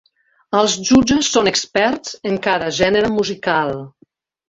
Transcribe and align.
Els 0.59 0.77
jutges 0.89 1.29
són 1.35 1.51
experts 1.53 2.17
en 2.33 2.43
cada 2.51 2.73
gènere 2.83 3.15
musical. 3.23 3.81